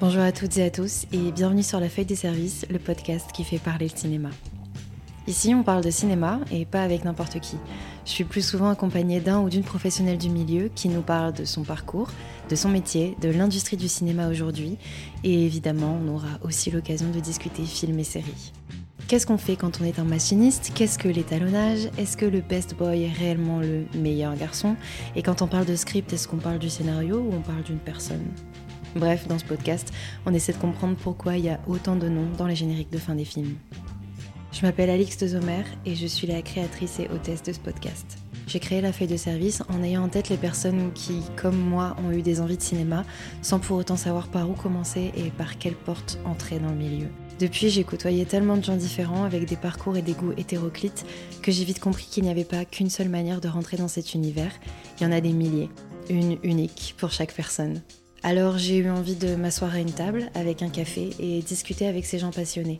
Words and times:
Bonjour 0.00 0.22
à 0.22 0.32
toutes 0.32 0.56
et 0.56 0.64
à 0.64 0.70
tous 0.70 1.04
et 1.12 1.30
bienvenue 1.30 1.62
sur 1.62 1.78
La 1.78 1.90
Feuille 1.90 2.06
des 2.06 2.16
Services, 2.16 2.64
le 2.70 2.78
podcast 2.78 3.32
qui 3.34 3.44
fait 3.44 3.58
parler 3.58 3.86
le 3.86 3.94
cinéma. 3.94 4.30
Ici, 5.26 5.54
on 5.54 5.62
parle 5.62 5.84
de 5.84 5.90
cinéma 5.90 6.40
et 6.50 6.64
pas 6.64 6.82
avec 6.82 7.04
n'importe 7.04 7.38
qui. 7.40 7.58
Je 8.06 8.10
suis 8.10 8.24
plus 8.24 8.40
souvent 8.40 8.70
accompagnée 8.70 9.20
d'un 9.20 9.40
ou 9.40 9.50
d'une 9.50 9.62
professionnelle 9.62 10.16
du 10.16 10.30
milieu 10.30 10.70
qui 10.74 10.88
nous 10.88 11.02
parle 11.02 11.34
de 11.34 11.44
son 11.44 11.64
parcours, 11.64 12.08
de 12.48 12.56
son 12.56 12.70
métier, 12.70 13.14
de 13.20 13.28
l'industrie 13.28 13.76
du 13.76 13.88
cinéma 13.88 14.30
aujourd'hui 14.30 14.78
et 15.22 15.44
évidemment, 15.44 15.98
on 16.02 16.08
aura 16.14 16.38
aussi 16.44 16.70
l'occasion 16.70 17.10
de 17.10 17.20
discuter 17.20 17.62
films 17.64 17.98
et 17.98 18.04
séries. 18.04 18.54
Qu'est-ce 19.06 19.26
qu'on 19.26 19.38
fait 19.38 19.56
quand 19.56 19.82
on 19.82 19.84
est 19.84 19.98
un 19.98 20.04
machiniste? 20.04 20.72
Qu'est-ce 20.74 20.98
que 20.98 21.08
l'étalonnage? 21.08 21.90
Est-ce 21.98 22.16
que 22.16 22.24
le 22.24 22.40
best 22.40 22.74
boy 22.74 23.02
est 23.02 23.12
réellement 23.12 23.60
le 23.60 23.84
meilleur 23.94 24.34
garçon? 24.34 24.76
Et 25.14 25.22
quand 25.22 25.42
on 25.42 25.46
parle 25.46 25.66
de 25.66 25.76
script, 25.76 26.10
est-ce 26.14 26.26
qu'on 26.26 26.38
parle 26.38 26.58
du 26.58 26.70
scénario 26.70 27.18
ou 27.18 27.34
on 27.34 27.42
parle 27.42 27.64
d'une 27.64 27.80
personne? 27.80 28.24
Bref, 28.96 29.28
dans 29.28 29.38
ce 29.38 29.44
podcast, 29.44 29.92
on 30.26 30.34
essaie 30.34 30.52
de 30.52 30.58
comprendre 30.58 30.96
pourquoi 30.96 31.36
il 31.36 31.44
y 31.44 31.48
a 31.48 31.60
autant 31.68 31.94
de 31.94 32.08
noms 32.08 32.28
dans 32.36 32.46
les 32.46 32.56
génériques 32.56 32.90
de 32.90 32.98
fin 32.98 33.14
des 33.14 33.24
films. 33.24 33.56
Je 34.52 34.62
m'appelle 34.62 34.90
Alix 34.90 35.16
de 35.16 35.28
Zomer 35.28 35.62
et 35.86 35.94
je 35.94 36.06
suis 36.06 36.26
la 36.26 36.42
créatrice 36.42 36.98
et 36.98 37.08
hôtesse 37.08 37.44
de 37.44 37.52
ce 37.52 37.60
podcast. 37.60 38.18
J'ai 38.48 38.58
créé 38.58 38.80
la 38.80 38.92
feuille 38.92 39.06
de 39.06 39.16
service 39.16 39.62
en 39.68 39.84
ayant 39.84 40.02
en 40.02 40.08
tête 40.08 40.28
les 40.28 40.36
personnes 40.36 40.90
qui, 40.92 41.22
comme 41.36 41.56
moi, 41.56 41.94
ont 42.04 42.10
eu 42.10 42.20
des 42.20 42.40
envies 42.40 42.56
de 42.56 42.62
cinéma 42.62 43.04
sans 43.42 43.60
pour 43.60 43.76
autant 43.76 43.96
savoir 43.96 44.26
par 44.26 44.50
où 44.50 44.54
commencer 44.54 45.12
et 45.16 45.30
par 45.30 45.56
quelle 45.56 45.76
porte 45.76 46.18
entrer 46.24 46.58
dans 46.58 46.70
le 46.70 46.74
milieu. 46.74 47.06
Depuis, 47.38 47.70
j'ai 47.70 47.84
côtoyé 47.84 48.26
tellement 48.26 48.56
de 48.56 48.64
gens 48.64 48.76
différents 48.76 49.22
avec 49.22 49.44
des 49.44 49.56
parcours 49.56 49.96
et 49.96 50.02
des 50.02 50.14
goûts 50.14 50.32
hétéroclites 50.36 51.06
que 51.42 51.52
j'ai 51.52 51.64
vite 51.64 51.78
compris 51.78 52.06
qu'il 52.10 52.24
n'y 52.24 52.30
avait 52.30 52.44
pas 52.44 52.64
qu'une 52.64 52.90
seule 52.90 53.08
manière 53.08 53.40
de 53.40 53.46
rentrer 53.46 53.76
dans 53.76 53.88
cet 53.88 54.14
univers. 54.14 54.52
Il 54.98 55.04
y 55.04 55.06
en 55.06 55.12
a 55.12 55.20
des 55.20 55.32
milliers, 55.32 55.70
une 56.10 56.38
unique 56.42 56.96
pour 56.98 57.12
chaque 57.12 57.32
personne. 57.32 57.82
Alors 58.22 58.58
j'ai 58.58 58.76
eu 58.76 58.90
envie 58.90 59.16
de 59.16 59.34
m'asseoir 59.34 59.74
à 59.74 59.78
une 59.78 59.92
table 59.92 60.30
avec 60.34 60.60
un 60.60 60.68
café 60.68 61.10
et 61.18 61.40
discuter 61.40 61.86
avec 61.86 62.04
ces 62.04 62.18
gens 62.18 62.32
passionnés. 62.32 62.76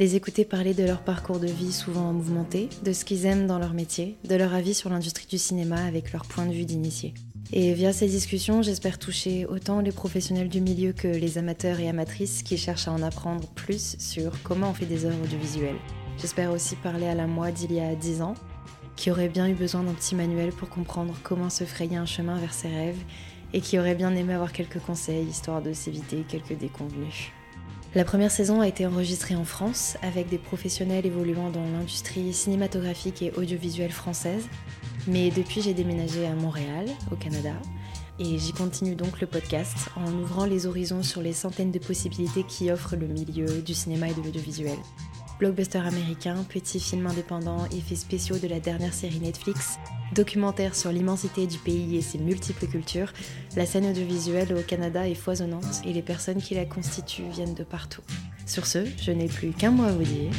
Les 0.00 0.16
écouter 0.16 0.44
parler 0.44 0.74
de 0.74 0.82
leur 0.82 1.02
parcours 1.02 1.38
de 1.38 1.46
vie 1.46 1.72
souvent 1.72 2.12
mouvementé, 2.12 2.68
de 2.84 2.92
ce 2.92 3.04
qu'ils 3.04 3.24
aiment 3.24 3.46
dans 3.46 3.60
leur 3.60 3.72
métier, 3.72 4.16
de 4.28 4.34
leur 4.34 4.52
avis 4.52 4.74
sur 4.74 4.90
l'industrie 4.90 5.26
du 5.28 5.38
cinéma 5.38 5.76
avec 5.84 6.12
leur 6.12 6.24
point 6.24 6.44
de 6.44 6.52
vue 6.52 6.64
d'initié. 6.64 7.14
Et 7.52 7.72
via 7.72 7.92
ces 7.92 8.08
discussions, 8.08 8.62
j'espère 8.62 8.98
toucher 8.98 9.46
autant 9.46 9.80
les 9.80 9.92
professionnels 9.92 10.48
du 10.48 10.60
milieu 10.60 10.92
que 10.92 11.08
les 11.08 11.38
amateurs 11.38 11.78
et 11.78 11.88
amatrices 11.88 12.42
qui 12.42 12.56
cherchent 12.56 12.88
à 12.88 12.92
en 12.92 13.02
apprendre 13.02 13.46
plus 13.48 13.96
sur 13.98 14.42
comment 14.42 14.70
on 14.70 14.74
fait 14.74 14.86
des 14.86 15.04
œuvres 15.04 15.22
audiovisuelles. 15.22 15.78
J'espère 16.18 16.50
aussi 16.50 16.74
parler 16.74 17.06
à 17.06 17.14
la 17.14 17.28
moi 17.28 17.52
d'il 17.52 17.72
y 17.72 17.80
a 17.80 17.94
10 17.94 18.22
ans, 18.22 18.34
qui 18.96 19.10
aurait 19.10 19.28
bien 19.28 19.48
eu 19.48 19.54
besoin 19.54 19.82
d'un 19.82 19.94
petit 19.94 20.14
manuel 20.14 20.50
pour 20.50 20.68
comprendre 20.68 21.14
comment 21.22 21.48
se 21.48 21.64
frayer 21.64 21.96
un 21.96 22.06
chemin 22.06 22.38
vers 22.38 22.54
ses 22.54 22.68
rêves 22.68 22.98
et 23.52 23.60
qui 23.60 23.78
aurait 23.78 23.94
bien 23.94 24.14
aimé 24.14 24.34
avoir 24.34 24.52
quelques 24.52 24.80
conseils 24.80 25.26
histoire 25.26 25.62
de 25.62 25.72
s'éviter 25.72 26.24
quelques 26.28 26.58
déconvenus. 26.58 27.32
La 27.94 28.04
première 28.04 28.30
saison 28.30 28.60
a 28.60 28.68
été 28.68 28.86
enregistrée 28.86 29.34
en 29.34 29.44
France 29.44 29.96
avec 30.02 30.28
des 30.28 30.38
professionnels 30.38 31.06
évoluant 31.06 31.50
dans 31.50 31.64
l'industrie 31.64 32.32
cinématographique 32.32 33.20
et 33.22 33.32
audiovisuelle 33.32 33.90
française, 33.90 34.46
mais 35.08 35.30
depuis 35.30 35.60
j'ai 35.60 35.74
déménagé 35.74 36.24
à 36.24 36.34
Montréal, 36.34 36.86
au 37.10 37.16
Canada, 37.16 37.54
et 38.20 38.38
j'y 38.38 38.52
continue 38.52 38.94
donc 38.94 39.20
le 39.20 39.26
podcast 39.26 39.88
en 39.96 40.12
ouvrant 40.12 40.44
les 40.44 40.66
horizons 40.66 41.02
sur 41.02 41.20
les 41.20 41.32
centaines 41.32 41.72
de 41.72 41.80
possibilités 41.80 42.44
qui 42.44 42.70
offre 42.70 42.94
le 42.94 43.08
milieu 43.08 43.60
du 43.60 43.74
cinéma 43.74 44.08
et 44.08 44.14
de 44.14 44.22
l'audiovisuel. 44.22 44.78
Blockbuster 45.40 45.78
américain, 45.78 46.44
petits 46.50 46.78
films 46.78 47.06
indépendants, 47.06 47.64
effets 47.74 47.96
spéciaux 47.96 48.36
de 48.36 48.46
la 48.46 48.60
dernière 48.60 48.92
série 48.92 49.20
Netflix, 49.20 49.78
documentaire 50.14 50.76
sur 50.76 50.92
l'immensité 50.92 51.46
du 51.46 51.56
pays 51.56 51.96
et 51.96 52.02
ses 52.02 52.18
multiples 52.18 52.66
cultures, 52.66 53.10
la 53.56 53.64
scène 53.64 53.86
audiovisuelle 53.86 54.54
au 54.54 54.60
Canada 54.60 55.08
est 55.08 55.14
foisonnante 55.14 55.80
et 55.86 55.94
les 55.94 56.02
personnes 56.02 56.42
qui 56.42 56.54
la 56.54 56.66
constituent 56.66 57.30
viennent 57.30 57.54
de 57.54 57.64
partout. 57.64 58.02
Sur 58.44 58.66
ce, 58.66 58.84
je 59.00 59.12
n'ai 59.12 59.28
plus 59.28 59.52
qu'un 59.52 59.70
mot 59.70 59.84
à 59.84 59.92
vous 59.92 60.02
dire. 60.04 60.30